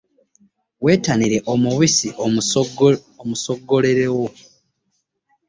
Wettanire 0.83 1.37
omubisi 1.53 2.07
omusogolerewo. 3.21 4.25